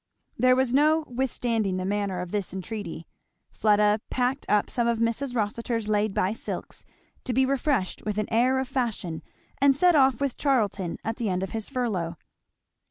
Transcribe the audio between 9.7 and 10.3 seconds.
set off